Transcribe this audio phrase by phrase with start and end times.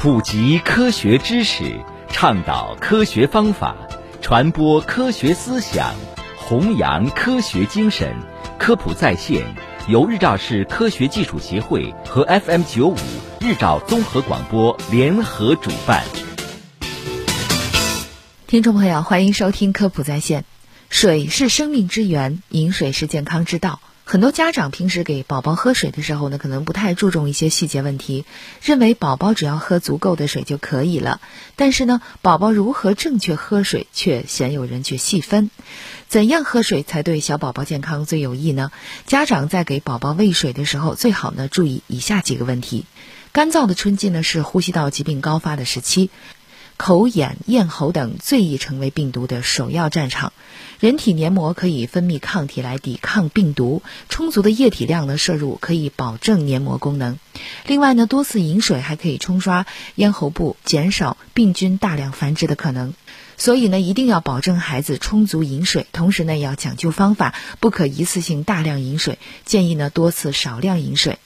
[0.00, 3.74] 普及科学知识，倡导科学方法，
[4.22, 5.92] 传播科学思想，
[6.36, 8.14] 弘扬科学精神。
[8.60, 9.42] 科普在线
[9.88, 12.96] 由日照市科学技术协会和 FM 九五
[13.40, 16.04] 日照综合广播联合主办。
[18.46, 20.44] 听众朋友，欢迎收听科普在线。
[20.88, 23.80] 水是生命之源，饮水是健康之道。
[24.10, 28.24] 很多家长平时给宝宝喝水的时候呢，可能不太注重一些细节问题，
[28.62, 31.20] 认为宝宝只要喝足够的水就可以了。
[31.56, 35.50] 但是呢，宝宝如何正确喝水，却鲜有人去细分。
[36.08, 38.72] 怎样喝水才对小宝宝健康最有益呢？
[39.06, 42.86] 家长在给宝宝喂水的时候，最好呢注意以下几个问题：
[43.32, 46.08] 干燥的春季呢是呼吸道疾病高发的时期。
[46.78, 50.32] 口、眼、咽喉等最易成为病毒的首要战场。
[50.80, 57.18] 人体黏膜可以分泌抗体来抵抗病毒，充足的液体量呢摄入可以保证黏膜功能。
[57.66, 62.94] 另外呢，多次饮水还可以冲刷咽喉部，减少病菌大量繁殖的可能。
[63.36, 71.18] 所以呢，一定要保证孩子充足饮水，同时呢，要讲究方法，不可一次性大量饮水，建议呢多次少量饮水。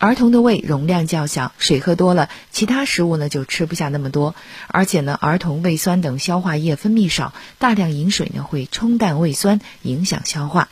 [0.00, 4.34] 儿童的胃容量较小，水喝多了，其他食物呢就吃不下那么多。
[4.66, 10.70] 而且呢，儿童胃酸等消化液分泌少，大量饮水呢会冲淡胃酸，影响消化。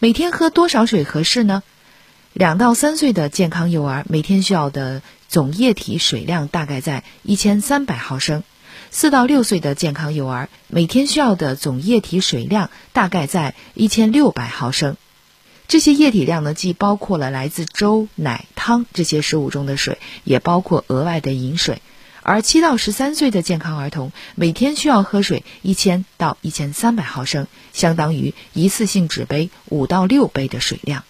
[0.00, 1.62] 每天喝多少水合适呢？
[2.32, 8.40] 两到三岁的健康幼儿每天需要的总液体水量大概在一千三百毫升；
[8.90, 14.96] 四到六岁的健康幼儿每天需要的总液体水量大概在一千六百毫升。
[15.68, 21.82] 这些液体量呢，既包括了来自粥、奶、汤这些食物中的水，也包括额外的饮水。
[22.22, 31.04] 而七到十三岁的健康儿童每天需要喝水一千到一千三百毫升，相当于一次性纸杯五到六杯的水量，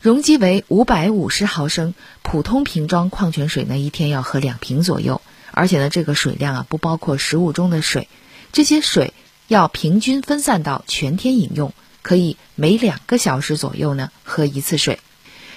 [0.00, 1.94] 容积为五百五十毫升。
[2.22, 5.20] 普通瓶装矿泉水呢，一天要喝两瓶左右。
[5.50, 8.08] 而且呢，这个水量啊，不包括食物中的水，
[8.52, 9.14] 这些水
[9.48, 11.72] 要平均分散到全天饮用。
[12.04, 15.00] 可以每两个小时左右呢喝一次水。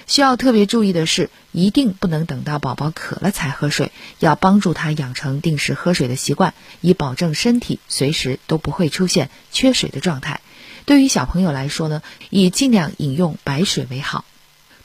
[0.07, 10.39] 需要特别注意的是，一定不能等到宝宝渴了才喝水，要帮助他养成定时喝水的习惯，以保证身体随时都不会出现缺水的状态。
[10.85, 14.23] 对于小朋友来说呢，以尽量饮用白水为好。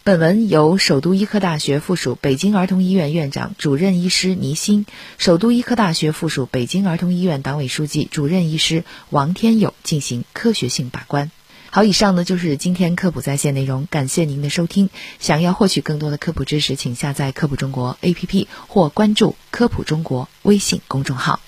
[0.03, 4.85] 本文由首都医科大学附属北京儿童医院院长、主任医师倪欣，
[5.17, 11.31] 首都医科大学附属北京儿童医院党委书记、主任医师王天友进行科学性把关。
[11.75, 14.91] 好，以上呢就是今天科普在线内容，感谢您的收听。
[15.19, 21.41] 想要获取更多的科普知识，请下载科普中国 APP 或关注科普中国微信公众号。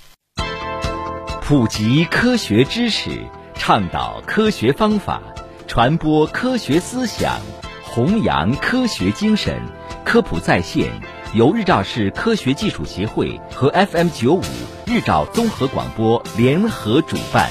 [1.42, 3.10] 普及科学知识，
[3.54, 5.20] 倡导科学方法，
[5.68, 7.38] 传播科学思想，
[7.82, 9.60] 弘扬科学精神。
[10.06, 10.90] 科普在线
[11.34, 14.42] 由日照市科学技术协会和 FM 九五
[14.86, 17.50] 日照综合广播联合主办。